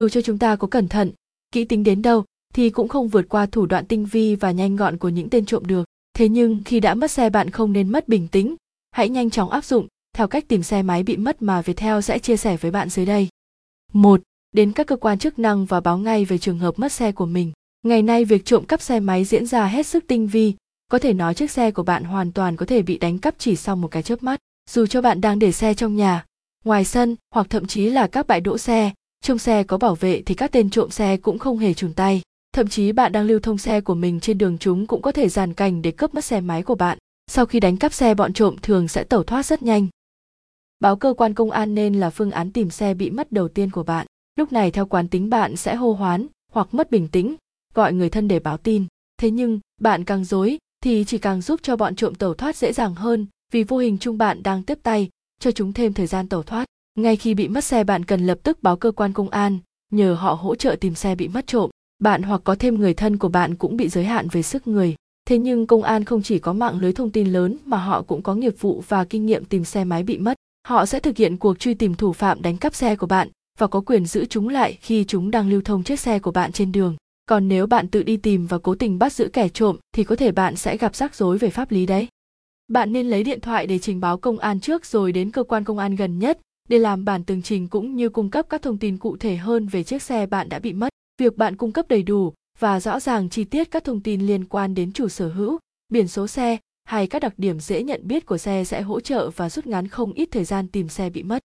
dù 0.00 0.08
cho 0.08 0.22
chúng 0.22 0.38
ta 0.38 0.56
có 0.56 0.68
cẩn 0.68 0.88
thận 0.88 1.12
kỹ 1.52 1.64
tính 1.64 1.84
đến 1.84 2.02
đâu 2.02 2.24
thì 2.54 2.70
cũng 2.70 2.88
không 2.88 3.08
vượt 3.08 3.28
qua 3.28 3.46
thủ 3.46 3.66
đoạn 3.66 3.86
tinh 3.86 4.06
vi 4.06 4.34
và 4.34 4.50
nhanh 4.50 4.76
gọn 4.76 4.96
của 4.96 5.08
những 5.08 5.30
tên 5.30 5.44
trộm 5.44 5.66
được 5.66 5.84
thế 6.14 6.28
nhưng 6.28 6.62
khi 6.64 6.80
đã 6.80 6.94
mất 6.94 7.10
xe 7.10 7.30
bạn 7.30 7.50
không 7.50 7.72
nên 7.72 7.88
mất 7.88 8.08
bình 8.08 8.28
tĩnh 8.28 8.56
hãy 8.90 9.08
nhanh 9.08 9.30
chóng 9.30 9.50
áp 9.50 9.64
dụng 9.64 9.86
theo 10.18 10.28
cách 10.28 10.48
tìm 10.48 10.62
xe 10.62 10.82
máy 10.82 11.02
bị 11.02 11.16
mất 11.16 11.42
mà 11.42 11.62
Viettel 11.62 12.00
sẽ 12.00 12.18
chia 12.18 12.36
sẻ 12.36 12.56
với 12.56 12.70
bạn 12.70 12.88
dưới 12.88 13.06
đây. 13.06 13.28
1. 13.92 14.20
Đến 14.52 14.72
các 14.72 14.86
cơ 14.86 14.96
quan 14.96 15.18
chức 15.18 15.38
năng 15.38 15.66
và 15.66 15.80
báo 15.80 15.98
ngay 15.98 16.24
về 16.24 16.38
trường 16.38 16.58
hợp 16.58 16.78
mất 16.78 16.92
xe 16.92 17.12
của 17.12 17.26
mình. 17.26 17.52
Ngày 17.82 18.02
nay 18.02 18.24
việc 18.24 18.44
trộm 18.44 18.64
cắp 18.64 18.82
xe 18.82 19.00
máy 19.00 19.24
diễn 19.24 19.46
ra 19.46 19.66
hết 19.66 19.86
sức 19.86 20.04
tinh 20.08 20.26
vi, 20.26 20.54
có 20.88 20.98
thể 20.98 21.12
nói 21.12 21.34
chiếc 21.34 21.50
xe 21.50 21.70
của 21.70 21.82
bạn 21.82 22.04
hoàn 22.04 22.32
toàn 22.32 22.56
có 22.56 22.66
thể 22.66 22.82
bị 22.82 22.98
đánh 22.98 23.18
cắp 23.18 23.34
chỉ 23.38 23.56
sau 23.56 23.76
một 23.76 23.88
cái 23.88 24.02
chớp 24.02 24.22
mắt. 24.22 24.40
Dù 24.70 24.86
cho 24.86 25.02
bạn 25.02 25.20
đang 25.20 25.38
để 25.38 25.52
xe 25.52 25.74
trong 25.74 25.96
nhà, 25.96 26.24
ngoài 26.64 26.84
sân 26.84 27.16
hoặc 27.34 27.46
thậm 27.50 27.66
chí 27.66 27.90
là 27.90 28.06
các 28.06 28.26
bãi 28.26 28.40
đỗ 28.40 28.58
xe, 28.58 28.92
trong 29.28 29.38
xe 29.38 29.62
có 29.64 29.78
bảo 29.78 29.94
vệ 29.94 30.22
thì 30.26 30.34
các 30.34 30.52
tên 30.52 30.70
trộm 30.70 30.90
xe 30.90 31.16
cũng 31.16 31.38
không 31.38 31.58
hề 31.58 31.74
chùn 31.74 31.92
tay. 31.94 32.22
Thậm 32.52 32.68
chí 32.68 32.92
bạn 32.92 33.12
đang 33.12 33.26
lưu 33.26 33.40
thông 33.40 33.58
xe 33.58 33.80
của 33.80 33.94
mình 33.94 34.20
trên 34.20 34.38
đường 34.38 34.58
chúng 34.58 34.86
cũng 34.86 35.02
có 35.02 35.12
thể 35.12 35.28
dàn 35.28 35.54
cảnh 35.54 35.82
để 35.82 35.90
cướp 35.90 36.14
mất 36.14 36.24
xe 36.24 36.40
máy 36.40 36.62
của 36.62 36.74
bạn. 36.74 36.98
Sau 37.30 37.46
khi 37.46 37.60
đánh 37.60 37.76
cắp 37.76 37.92
xe 37.92 38.14
bọn 38.14 38.32
trộm 38.32 38.56
thường 38.62 38.88
sẽ 38.88 39.04
tẩu 39.04 39.22
thoát 39.22 39.46
rất 39.46 39.62
nhanh. 39.62 39.86
Báo 40.80 40.96
cơ 40.96 41.14
quan 41.16 41.34
công 41.34 41.50
an 41.50 41.74
nên 41.74 41.94
là 42.00 42.10
phương 42.10 42.30
án 42.30 42.52
tìm 42.52 42.70
xe 42.70 42.94
bị 42.94 43.10
mất 43.10 43.32
đầu 43.32 43.48
tiên 43.48 43.70
của 43.70 43.82
bạn. 43.82 44.06
Lúc 44.36 44.52
này 44.52 44.70
theo 44.70 44.86
quán 44.86 45.08
tính 45.08 45.30
bạn 45.30 45.56
sẽ 45.56 45.74
hô 45.74 45.92
hoán 45.92 46.26
hoặc 46.52 46.74
mất 46.74 46.90
bình 46.90 47.08
tĩnh, 47.08 47.34
gọi 47.74 47.92
người 47.92 48.10
thân 48.10 48.28
để 48.28 48.38
báo 48.38 48.56
tin. 48.56 48.86
Thế 49.20 49.30
nhưng, 49.30 49.60
bạn 49.80 50.04
càng 50.04 50.24
dối 50.24 50.58
thì 50.84 51.04
chỉ 51.04 51.18
càng 51.18 51.42
giúp 51.42 51.60
cho 51.62 51.76
bọn 51.76 51.96
trộm 51.96 52.14
tẩu 52.14 52.34
thoát 52.34 52.56
dễ 52.56 52.72
dàng 52.72 52.94
hơn 52.94 53.26
vì 53.52 53.62
vô 53.62 53.78
hình 53.78 53.98
chung 53.98 54.18
bạn 54.18 54.42
đang 54.42 54.62
tiếp 54.62 54.78
tay 54.82 55.08
cho 55.40 55.50
chúng 55.50 55.72
thêm 55.72 55.92
thời 55.92 56.06
gian 56.06 56.28
tẩu 56.28 56.42
thoát. 56.42 56.66
Ngay 56.98 57.16
khi 57.16 57.34
bị 57.34 57.48
mất 57.48 57.64
xe 57.64 57.84
bạn 57.84 58.04
cần 58.04 58.26
lập 58.26 58.38
tức 58.42 58.62
báo 58.62 58.76
cơ 58.76 58.90
quan 58.90 59.12
công 59.12 59.28
an, 59.28 59.58
nhờ 59.92 60.14
họ 60.14 60.34
hỗ 60.34 60.54
trợ 60.54 60.76
tìm 60.80 60.94
xe 60.94 61.14
bị 61.14 61.28
mất 61.28 61.46
trộm. 61.46 61.70
Bạn 61.98 62.22
hoặc 62.22 62.40
có 62.44 62.54
thêm 62.54 62.74
người 62.74 62.94
thân 62.94 63.16
của 63.16 63.28
bạn 63.28 63.54
cũng 63.54 63.76
bị 63.76 63.88
giới 63.88 64.04
hạn 64.04 64.28
về 64.32 64.42
sức 64.42 64.66
người. 64.66 64.94
Thế 65.28 65.38
nhưng 65.38 65.66
công 65.66 65.82
an 65.82 66.04
không 66.04 66.22
chỉ 66.22 66.38
có 66.38 66.52
mạng 66.52 66.78
lưới 66.80 66.92
thông 66.92 67.10
tin 67.10 67.32
lớn 67.32 67.56
mà 67.64 67.76
họ 67.76 68.02
cũng 68.02 68.22
có 68.22 68.34
nghiệp 68.34 68.54
vụ 68.60 68.82
và 68.88 69.04
kinh 69.04 69.26
nghiệm 69.26 69.44
tìm 69.44 69.64
xe 69.64 69.84
máy 69.84 70.02
bị 70.02 70.18
mất. 70.18 70.34
Họ 70.68 70.86
sẽ 70.86 71.00
thực 71.00 71.16
hiện 71.16 71.36
cuộc 71.36 71.58
truy 71.58 71.74
tìm 71.74 71.94
thủ 71.94 72.12
phạm 72.12 72.42
đánh 72.42 72.56
cắp 72.56 72.74
xe 72.74 72.96
của 72.96 73.06
bạn 73.06 73.28
và 73.58 73.66
có 73.66 73.80
quyền 73.80 74.06
giữ 74.06 74.24
chúng 74.24 74.48
lại 74.48 74.78
khi 74.80 75.04
chúng 75.04 75.30
đang 75.30 75.50
lưu 75.50 75.60
thông 75.64 75.82
chiếc 75.82 76.00
xe 76.00 76.18
của 76.18 76.30
bạn 76.30 76.52
trên 76.52 76.72
đường. 76.72 76.96
Còn 77.26 77.48
nếu 77.48 77.66
bạn 77.66 77.88
tự 77.88 78.02
đi 78.02 78.16
tìm 78.16 78.46
và 78.46 78.58
cố 78.58 78.74
tình 78.74 78.98
bắt 78.98 79.12
giữ 79.12 79.28
kẻ 79.32 79.48
trộm 79.48 79.76
thì 79.94 80.04
có 80.04 80.16
thể 80.16 80.32
bạn 80.32 80.56
sẽ 80.56 80.76
gặp 80.76 80.96
rắc 80.96 81.14
rối 81.14 81.38
về 81.38 81.50
pháp 81.50 81.70
lý 81.70 81.86
đấy. 81.86 82.08
Bạn 82.68 82.92
nên 82.92 83.10
lấy 83.10 83.24
điện 83.24 83.40
thoại 83.40 83.66
để 83.66 83.78
trình 83.78 84.00
báo 84.00 84.18
công 84.18 84.38
an 84.38 84.60
trước 84.60 84.86
rồi 84.86 85.12
đến 85.12 85.30
cơ 85.30 85.42
quan 85.42 85.64
công 85.64 85.78
an 85.78 85.96
gần 85.96 86.18
nhất 86.18 86.38
để 86.68 86.78
làm 86.78 87.04
bản 87.04 87.24
tường 87.24 87.42
trình 87.42 87.68
cũng 87.68 87.96
như 87.96 88.08
cung 88.08 88.30
cấp 88.30 88.46
các 88.48 88.62
thông 88.62 88.78
tin 88.78 88.96
cụ 88.96 89.16
thể 89.16 89.36
hơn 89.36 89.66
về 89.66 89.84
chiếc 89.84 90.02
xe 90.02 90.26
bạn 90.26 90.48
đã 90.48 90.58
bị 90.58 90.72
mất. 90.72 90.88
Việc 91.20 91.36
bạn 91.36 91.56
cung 91.56 91.72
cấp 91.72 91.88
đầy 91.88 92.02
đủ 92.02 92.32
và 92.58 92.80
rõ 92.80 93.00
ràng 93.00 93.28
chi 93.28 93.44
tiết 93.44 93.70
các 93.70 93.84
thông 93.84 94.00
tin 94.00 94.26
liên 94.26 94.44
quan 94.44 94.74
đến 94.74 94.92
chủ 94.92 95.08
sở 95.08 95.28
hữu, 95.28 95.58
biển 95.88 96.08
số 96.08 96.26
xe 96.26 96.56
hay 96.84 97.06
các 97.06 97.22
đặc 97.22 97.34
điểm 97.36 97.60
dễ 97.60 97.82
nhận 97.82 98.00
biết 98.04 98.26
của 98.26 98.38
xe 98.38 98.64
sẽ 98.64 98.82
hỗ 98.82 99.00
trợ 99.00 99.30
và 99.30 99.50
rút 99.50 99.66
ngắn 99.66 99.88
không 99.88 100.12
ít 100.12 100.28
thời 100.30 100.44
gian 100.44 100.68
tìm 100.68 100.88
xe 100.88 101.10
bị 101.10 101.22
mất. 101.22 101.38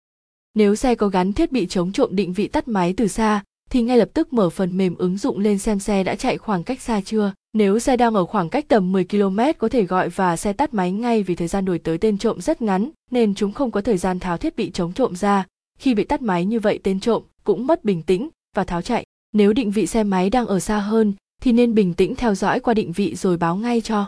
Nếu 0.53 0.75
xe 0.75 0.95
có 0.95 1.07
gắn 1.07 1.33
thiết 1.33 1.51
bị 1.51 1.67
chống 1.67 1.91
trộm 1.91 2.15
định 2.15 2.33
vị 2.33 2.47
tắt 2.47 2.67
máy 2.67 2.93
từ 2.97 3.07
xa, 3.07 3.43
thì 3.69 3.81
ngay 3.81 3.97
lập 3.97 4.09
tức 4.13 4.33
mở 4.33 4.49
phần 4.49 4.77
mềm 4.77 4.95
ứng 4.95 5.17
dụng 5.17 5.39
lên 5.39 5.59
xem 5.59 5.79
xe 5.79 6.03
đã 6.03 6.15
chạy 6.15 6.37
khoảng 6.37 6.63
cách 6.63 6.81
xa 6.81 7.01
chưa. 7.01 7.33
Nếu 7.53 7.79
xe 7.79 7.97
đang 7.97 8.13
ở 8.13 8.25
khoảng 8.25 8.49
cách 8.49 8.65
tầm 8.67 8.91
10 8.91 9.05
km 9.05 9.39
có 9.57 9.69
thể 9.69 9.83
gọi 9.83 10.09
và 10.09 10.37
xe 10.37 10.53
tắt 10.53 10.73
máy 10.73 10.91
ngay 10.91 11.23
vì 11.23 11.35
thời 11.35 11.47
gian 11.47 11.65
đuổi 11.65 11.79
tới 11.79 11.97
tên 11.97 12.17
trộm 12.17 12.41
rất 12.41 12.61
ngắn 12.61 12.89
nên 13.11 13.35
chúng 13.35 13.51
không 13.51 13.71
có 13.71 13.81
thời 13.81 13.97
gian 13.97 14.19
tháo 14.19 14.37
thiết 14.37 14.55
bị 14.55 14.71
chống 14.71 14.93
trộm 14.93 15.15
ra. 15.15 15.45
Khi 15.79 15.95
bị 15.95 16.03
tắt 16.03 16.21
máy 16.21 16.45
như 16.45 16.59
vậy 16.59 16.79
tên 16.83 16.99
trộm 16.99 17.23
cũng 17.43 17.67
mất 17.67 17.85
bình 17.85 18.01
tĩnh 18.01 18.29
và 18.55 18.63
tháo 18.63 18.81
chạy. 18.81 19.05
Nếu 19.33 19.53
định 19.53 19.71
vị 19.71 19.87
xe 19.87 20.03
máy 20.03 20.29
đang 20.29 20.47
ở 20.47 20.59
xa 20.59 20.79
hơn 20.79 21.13
thì 21.41 21.51
nên 21.51 21.75
bình 21.75 21.93
tĩnh 21.93 22.15
theo 22.15 22.35
dõi 22.35 22.59
qua 22.59 22.73
định 22.73 22.91
vị 22.91 23.15
rồi 23.15 23.37
báo 23.37 23.55
ngay 23.55 23.81
cho. 23.81 24.07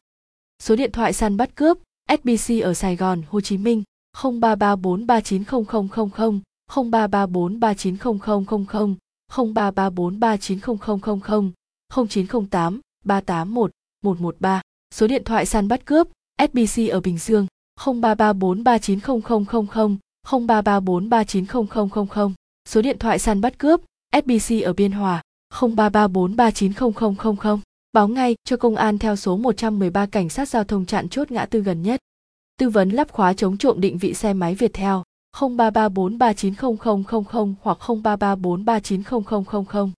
Số 0.63 0.75
điện 0.75 0.91
thoại 0.91 1.13
săn 1.13 1.37
bắt 1.37 1.55
cướp 1.55 1.77
SBC 2.09 2.53
ở 2.63 2.73
Sài 2.73 2.95
Gòn, 2.95 3.21
Hồ 3.29 3.41
Chí 3.41 3.57
Minh 3.57 3.83
0334390000 4.17 6.39
0334390000 6.71 8.95
0334390000 9.31 11.51
0908 11.89 12.81
381 13.05 13.71
113 14.03 14.61
Số 14.93 15.07
điện 15.07 15.23
thoại 15.23 15.45
săn 15.45 15.67
bắt 15.67 15.85
cướp 15.85 16.07
SBC 16.39 16.89
ở 16.91 16.99
Bình 16.99 17.17
Dương 17.17 17.47
0334390000 17.79 19.97
0334390000 20.27 22.31
Số 22.69 22.81
điện 22.81 22.99
thoại 22.99 23.19
săn 23.19 23.41
bắt 23.41 23.57
cướp 23.57 23.81
SBC 24.13 24.63
ở 24.63 24.73
Biên 24.73 24.91
Hòa 24.91 25.21
0334390000 25.53 27.59
báo 27.93 28.07
ngay 28.07 28.35
cho 28.43 28.57
công 28.57 28.75
an 28.75 28.97
theo 28.97 29.15
số 29.15 29.37
113 29.37 30.05
cảnh 30.05 30.29
sát 30.29 30.49
giao 30.49 30.63
thông 30.63 30.85
chặn 30.85 31.09
chốt 31.09 31.31
ngã 31.31 31.45
tư 31.45 31.59
gần 31.59 31.81
nhất. 31.81 31.99
Tư 32.59 32.69
vấn 32.69 32.89
lắp 32.89 33.11
khóa 33.11 33.33
chống 33.33 33.57
trộm 33.57 33.81
định 33.81 33.97
vị 33.97 34.13
xe 34.13 34.33
máy 34.33 34.55
Viettel 34.55 34.95
0334390000 35.37 37.53
hoặc 37.61 37.77
0334390000. 37.79 39.91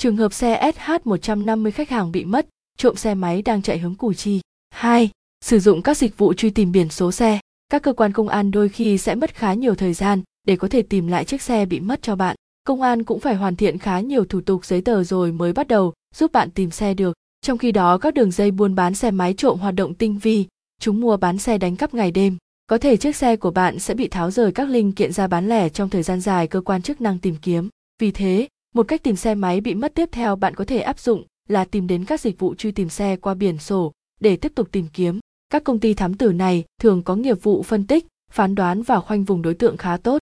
Trường 0.00 0.16
hợp 0.16 0.32
xe 0.32 0.72
SH150 0.72 1.70
khách 1.70 1.90
hàng 1.90 2.12
bị 2.12 2.24
mất, 2.24 2.46
trộm 2.78 2.96
xe 2.96 3.14
máy 3.14 3.42
đang 3.42 3.62
chạy 3.62 3.78
hướng 3.78 3.94
Củ 3.94 4.12
Chi. 4.12 4.40
2. 4.70 5.10
Sử 5.44 5.58
dụng 5.58 5.82
các 5.82 5.96
dịch 5.96 6.18
vụ 6.18 6.32
truy 6.32 6.50
tìm 6.50 6.72
biển 6.72 6.88
số 6.88 7.12
xe. 7.12 7.40
Các 7.68 7.82
cơ 7.82 7.92
quan 7.92 8.12
công 8.12 8.28
an 8.28 8.50
đôi 8.50 8.68
khi 8.68 8.98
sẽ 8.98 9.14
mất 9.14 9.34
khá 9.34 9.54
nhiều 9.54 9.74
thời 9.74 9.92
gian 9.94 10.22
để 10.46 10.56
có 10.56 10.68
thể 10.68 10.82
tìm 10.82 11.06
lại 11.06 11.24
chiếc 11.24 11.42
xe 11.42 11.66
bị 11.66 11.80
mất 11.80 12.02
cho 12.02 12.16
bạn. 12.16 12.36
Công 12.64 12.82
an 12.82 13.04
cũng 13.04 13.20
phải 13.20 13.34
hoàn 13.34 13.56
thiện 13.56 13.78
khá 13.78 14.00
nhiều 14.00 14.24
thủ 14.24 14.40
tục 14.40 14.64
giấy 14.64 14.80
tờ 14.80 15.04
rồi 15.04 15.32
mới 15.32 15.52
bắt 15.52 15.68
đầu 15.68 15.92
giúp 16.14 16.32
bạn 16.32 16.50
tìm 16.50 16.70
xe 16.70 16.94
được. 16.94 17.16
Trong 17.40 17.58
khi 17.58 17.72
đó 17.72 17.98
các 17.98 18.14
đường 18.14 18.30
dây 18.30 18.50
buôn 18.50 18.74
bán 18.74 18.94
xe 18.94 19.10
máy 19.10 19.34
trộm 19.34 19.58
hoạt 19.58 19.74
động 19.74 19.94
tinh 19.94 20.18
vi, 20.18 20.46
chúng 20.80 21.00
mua 21.00 21.16
bán 21.16 21.38
xe 21.38 21.58
đánh 21.58 21.76
cắp 21.76 21.94
ngày 21.94 22.10
đêm. 22.10 22.36
Có 22.66 22.78
thể 22.78 22.96
chiếc 22.96 23.16
xe 23.16 23.36
của 23.36 23.50
bạn 23.50 23.78
sẽ 23.78 23.94
bị 23.94 24.08
tháo 24.08 24.30
rời 24.30 24.52
các 24.52 24.68
linh 24.68 24.92
kiện 24.92 25.12
ra 25.12 25.26
bán 25.26 25.48
lẻ 25.48 25.68
trong 25.68 25.88
thời 25.88 26.02
gian 26.02 26.20
dài 26.20 26.46
cơ 26.46 26.60
quan 26.60 26.82
chức 26.82 27.00
năng 27.00 27.18
tìm 27.18 27.36
kiếm. 27.42 27.68
Vì 27.98 28.10
thế, 28.10 28.48
một 28.74 28.88
cách 28.88 29.02
tìm 29.02 29.16
xe 29.16 29.34
máy 29.34 29.60
bị 29.60 29.74
mất 29.74 29.94
tiếp 29.94 30.08
theo 30.12 30.36
bạn 30.36 30.54
có 30.54 30.64
thể 30.64 30.80
áp 30.80 30.98
dụng 30.98 31.24
là 31.48 31.64
tìm 31.64 31.86
đến 31.86 32.04
các 32.04 32.20
dịch 32.20 32.38
vụ 32.38 32.54
truy 32.54 32.72
tìm 32.72 32.88
xe 32.88 33.16
qua 33.16 33.34
biển 33.34 33.58
sổ 33.58 33.92
để 34.20 34.36
tiếp 34.36 34.52
tục 34.54 34.68
tìm 34.72 34.86
kiếm. 34.92 35.18
Các 35.50 35.64
công 35.64 35.80
ty 35.80 35.94
thám 35.94 36.14
tử 36.14 36.32
này 36.32 36.64
thường 36.80 37.02
có 37.02 37.16
nghiệp 37.16 37.42
vụ 37.42 37.62
phân 37.62 37.86
tích, 37.86 38.06
phán 38.32 38.54
đoán 38.54 38.82
và 38.82 39.00
khoanh 39.00 39.24
vùng 39.24 39.42
đối 39.42 39.54
tượng 39.54 39.76
khá 39.76 39.96
tốt. 39.96 40.18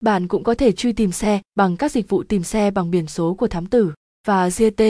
Bạn 0.00 0.28
cũng 0.28 0.44
có 0.44 0.54
thể 0.54 0.72
truy 0.72 0.92
tìm 0.92 1.12
xe 1.12 1.40
bằng 1.54 1.76
các 1.76 1.92
dịch 1.92 2.08
vụ 2.08 2.22
tìm 2.22 2.42
xe 2.42 2.70
bằng 2.70 2.90
biển 2.90 3.06
số 3.06 3.34
của 3.34 3.48
thám 3.48 3.66
tử 3.66 3.92
và 4.26 4.48
GT 4.48 4.82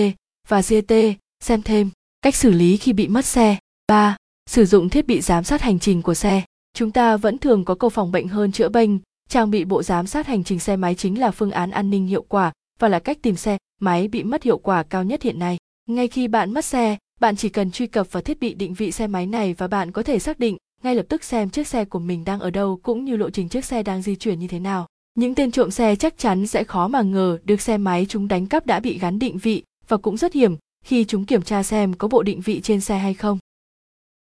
và 0.48 0.60
GT 0.60 0.94
xem 1.40 1.62
thêm 1.62 1.90
cách 2.22 2.34
xử 2.34 2.50
lý 2.50 2.76
khi 2.76 2.92
bị 2.92 3.08
mất 3.08 3.24
xe 3.24 3.56
3. 3.88 4.16
Sử 4.50 4.64
dụng 4.64 4.88
thiết 4.88 5.06
bị 5.06 5.20
giám 5.20 5.44
sát 5.44 5.62
hành 5.62 5.78
trình 5.78 6.02
của 6.02 6.14
xe. 6.14 6.42
Chúng 6.74 6.90
ta 6.90 7.16
vẫn 7.16 7.38
thường 7.38 7.64
có 7.64 7.74
câu 7.74 7.90
phòng 7.90 8.12
bệnh 8.12 8.28
hơn 8.28 8.52
chữa 8.52 8.68
bệnh, 8.68 8.98
trang 9.28 9.50
bị 9.50 9.64
bộ 9.64 9.82
giám 9.82 10.06
sát 10.06 10.26
hành 10.26 10.44
trình 10.44 10.58
xe 10.58 10.76
máy 10.76 10.94
chính 10.94 11.20
là 11.20 11.30
phương 11.30 11.50
án 11.50 11.70
an 11.70 11.90
ninh 11.90 12.06
hiệu 12.06 12.24
quả 12.28 12.52
và 12.82 12.88
là 12.88 12.98
cách 12.98 13.18
tìm 13.22 13.36
xe 13.36 13.58
máy 13.80 14.08
bị 14.08 14.22
mất 14.22 14.42
hiệu 14.42 14.58
quả 14.58 14.82
cao 14.82 15.04
nhất 15.04 15.22
hiện 15.22 15.38
nay. 15.38 15.56
Ngay 15.88 16.08
khi 16.08 16.28
bạn 16.28 16.52
mất 16.52 16.64
xe, 16.64 16.96
bạn 17.20 17.36
chỉ 17.36 17.48
cần 17.48 17.70
truy 17.70 17.86
cập 17.86 18.12
vào 18.12 18.22
thiết 18.22 18.40
bị 18.40 18.54
định 18.54 18.74
vị 18.74 18.92
xe 18.92 19.06
máy 19.06 19.26
này 19.26 19.54
và 19.54 19.68
bạn 19.68 19.90
có 19.90 20.02
thể 20.02 20.18
xác 20.18 20.38
định 20.38 20.56
ngay 20.82 20.94
lập 20.94 21.06
tức 21.08 21.24
xem 21.24 21.50
chiếc 21.50 21.66
xe 21.66 21.84
của 21.84 21.98
mình 21.98 22.24
đang 22.24 22.40
ở 22.40 22.50
đâu 22.50 22.80
cũng 22.82 23.04
như 23.04 23.16
lộ 23.16 23.30
trình 23.30 23.48
chiếc 23.48 23.64
xe 23.64 23.82
đang 23.82 24.02
di 24.02 24.16
chuyển 24.16 24.38
như 24.38 24.48
thế 24.48 24.58
nào. 24.58 24.86
Những 25.14 25.34
tên 25.34 25.50
trộm 25.50 25.70
xe 25.70 25.96
chắc 25.96 26.18
chắn 26.18 26.46
sẽ 26.46 26.64
khó 26.64 26.88
mà 26.88 27.02
ngờ 27.02 27.38
được 27.44 27.60
xe 27.60 27.78
máy 27.78 28.06
chúng 28.08 28.28
đánh 28.28 28.46
cắp 28.46 28.66
đã 28.66 28.80
bị 28.80 28.98
gắn 28.98 29.18
định 29.18 29.38
vị 29.38 29.62
và 29.88 29.96
cũng 29.96 30.16
rất 30.16 30.32
hiểm 30.32 30.56
khi 30.84 31.04
chúng 31.04 31.24
kiểm 31.24 31.42
tra 31.42 31.62
xem 31.62 31.94
có 31.94 32.08
bộ 32.08 32.22
định 32.22 32.40
vị 32.40 32.60
trên 32.60 32.80
xe 32.80 32.98
hay 32.98 33.14
không. 33.14 33.38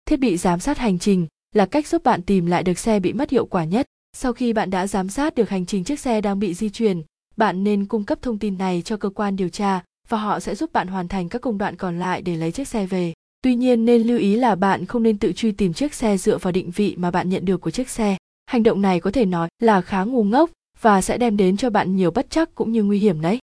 Thiết 0.05 0.19
bị 0.19 0.37
giám 0.37 0.59
sát 0.59 0.77
hành 0.77 0.99
trình 0.99 1.27
là 1.55 1.65
cách 1.65 1.87
giúp 1.87 2.03
bạn 2.03 2.21
tìm 2.21 2.45
lại 2.45 2.63
được 2.63 2.79
xe 2.79 2.99
bị 2.99 3.13
mất 3.13 3.29
hiệu 3.29 3.45
quả 3.45 3.63
nhất. 3.63 3.85
Sau 4.17 4.33
khi 4.33 4.53
bạn 4.53 4.69
đã 4.69 4.87
giám 4.87 5.09
sát 5.09 5.35
được 5.35 5.49
hành 5.49 5.65
trình 5.65 5.83
chiếc 5.83 5.99
xe 5.99 6.21
đang 6.21 6.39
bị 6.39 6.53
di 6.53 6.69
chuyển, 6.69 7.01
bạn 7.39 7.63
nên 7.63 7.85
cung 7.85 8.03
cấp 8.03 8.21
thông 8.21 8.37
tin 8.37 8.57
này 8.57 8.81
cho 8.85 8.97
cơ 8.97 9.09
quan 9.09 9.35
điều 9.35 9.49
tra 9.49 9.83
và 10.09 10.17
họ 10.17 10.39
sẽ 10.39 10.55
giúp 10.55 10.73
bạn 10.73 10.87
hoàn 10.87 11.07
thành 11.07 11.29
các 11.29 11.41
công 11.41 11.57
đoạn 11.57 11.75
còn 11.75 11.99
lại 11.99 12.21
để 12.21 12.35
lấy 12.35 12.51
chiếc 12.51 12.67
xe 12.67 12.85
về. 12.85 13.13
Tuy 13.41 13.55
nhiên 13.55 13.85
nên 13.85 14.01
lưu 14.01 14.17
ý 14.17 14.35
là 14.35 14.55
bạn 14.55 14.85
không 14.85 15.03
nên 15.03 15.17
tự 15.17 15.31
truy 15.31 15.51
tìm 15.51 15.73
chiếc 15.73 15.93
xe 15.93 16.17
dựa 16.17 16.37
vào 16.37 16.51
định 16.51 16.71
vị 16.71 16.95
mà 16.97 17.11
bạn 17.11 17.29
nhận 17.29 17.45
được 17.45 17.61
của 17.61 17.71
chiếc 17.71 17.89
xe. 17.89 18.17
Hành 18.45 18.63
động 18.63 18.81
này 18.81 18.99
có 18.99 19.11
thể 19.11 19.25
nói 19.25 19.49
là 19.59 19.81
khá 19.81 20.03
ngu 20.03 20.23
ngốc 20.23 20.49
và 20.81 21.01
sẽ 21.01 21.17
đem 21.17 21.37
đến 21.37 21.57
cho 21.57 21.69
bạn 21.69 21.95
nhiều 21.95 22.11
bất 22.11 22.29
chắc 22.29 22.55
cũng 22.55 22.71
như 22.71 22.83
nguy 22.83 22.99
hiểm 22.99 23.21
đấy. 23.21 23.39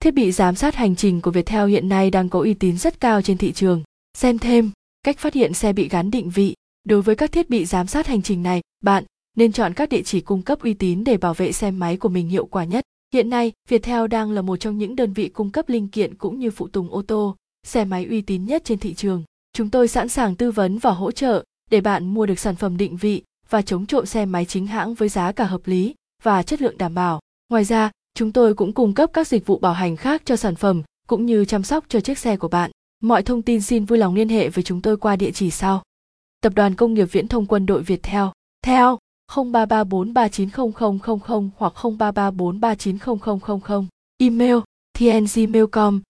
Thiết 0.00 0.14
bị 0.14 0.32
giám 0.32 0.54
sát 0.54 0.74
hành 0.74 0.96
trình 0.96 1.20
của 1.20 1.30
Viettel 1.30 1.68
hiện 1.68 1.88
nay 1.88 2.10
đang 2.10 2.28
có 2.28 2.40
uy 2.40 2.54
tín 2.54 2.78
rất 2.78 3.00
cao 3.00 3.22
trên 3.22 3.38
thị 3.38 3.52
trường. 3.52 3.82
Xem 4.18 4.38
thêm, 4.38 4.70
cách 5.02 5.18
phát 5.18 5.34
hiện 5.34 5.54
xe 5.54 5.72
bị 5.72 5.88
gắn 5.88 6.10
định 6.10 6.30
vị. 6.30 6.54
Đối 6.84 7.02
với 7.02 7.16
các 7.16 7.32
thiết 7.32 7.50
bị 7.50 7.64
giám 7.64 7.86
sát 7.86 8.06
hành 8.06 8.22
trình 8.22 8.42
này, 8.42 8.60
bạn 8.84 9.04
nên 9.36 9.52
chọn 9.52 9.74
các 9.74 9.88
địa 9.88 10.02
chỉ 10.02 10.20
cung 10.20 10.42
cấp 10.42 10.62
uy 10.62 10.74
tín 10.74 11.04
để 11.04 11.16
bảo 11.16 11.34
vệ 11.34 11.52
xe 11.52 11.70
máy 11.70 11.96
của 11.96 12.08
mình 12.08 12.28
hiệu 12.28 12.46
quả 12.46 12.64
nhất. 12.64 12.84
Hiện 13.14 13.30
nay, 13.30 13.52
Viettel 13.68 14.06
đang 14.06 14.30
là 14.30 14.42
một 14.42 14.56
trong 14.56 14.78
những 14.78 14.96
đơn 14.96 15.12
vị 15.12 15.28
cung 15.28 15.50
cấp 15.50 15.68
linh 15.68 15.88
kiện 15.88 16.14
cũng 16.14 16.38
như 16.38 16.50
phụ 16.50 16.68
tùng 16.68 16.90
ô 16.90 17.02
tô, 17.02 17.36
xe 17.66 17.84
máy 17.84 18.06
uy 18.10 18.22
tín 18.22 18.44
nhất 18.44 18.62
trên 18.64 18.78
thị 18.78 18.94
trường. 18.94 19.24
Chúng 19.52 19.70
tôi 19.70 19.88
sẵn 19.88 20.08
sàng 20.08 20.36
tư 20.36 20.50
vấn 20.50 20.78
và 20.78 20.90
hỗ 20.90 21.10
trợ 21.10 21.44
để 21.70 21.80
bạn 21.80 22.14
mua 22.14 22.26
được 22.26 22.38
sản 22.38 22.56
phẩm 22.56 22.76
định 22.76 22.96
vị 22.96 23.22
và 23.48 23.62
chống 23.62 23.86
trộm 23.86 24.06
xe 24.06 24.26
máy 24.26 24.44
chính 24.44 24.66
hãng 24.66 24.94
với 24.94 25.08
giá 25.08 25.32
cả 25.32 25.44
hợp 25.44 25.60
lý 25.64 25.94
và 26.22 26.42
chất 26.42 26.62
lượng 26.62 26.78
đảm 26.78 26.94
bảo. 26.94 27.20
Ngoài 27.48 27.64
ra, 27.64 27.90
Chúng 28.14 28.32
tôi 28.32 28.54
cũng 28.54 28.72
cung 28.72 28.94
cấp 28.94 29.10
các 29.12 29.26
dịch 29.26 29.46
vụ 29.46 29.58
bảo 29.58 29.72
hành 29.72 29.96
khác 29.96 30.22
cho 30.24 30.36
sản 30.36 30.54
phẩm 30.54 30.82
cũng 31.06 31.26
như 31.26 31.44
chăm 31.44 31.62
sóc 31.62 31.84
cho 31.88 32.00
chiếc 32.00 32.18
xe 32.18 32.36
của 32.36 32.48
bạn. 32.48 32.70
Mọi 33.02 33.22
thông 33.22 33.42
tin 33.42 33.60
xin 33.60 33.84
vui 33.84 33.98
lòng 33.98 34.14
liên 34.14 34.28
hệ 34.28 34.48
với 34.48 34.64
chúng 34.64 34.82
tôi 34.82 34.96
qua 34.96 35.16
địa 35.16 35.30
chỉ 35.30 35.50
sau. 35.50 35.82
Tập 36.42 36.52
đoàn 36.56 36.74
Công 36.74 36.94
nghiệp 36.94 37.04
Viễn 37.12 37.28
thông 37.28 37.46
Quân 37.46 37.66
đội 37.66 37.82
Việt 37.82 38.02
theo, 38.02 38.32
theo 38.64 38.98
0334390000 39.30 41.48
hoặc 41.56 41.74
0334390000. 41.74 43.86
Email 44.18 44.56
thngmail.com 44.98 46.00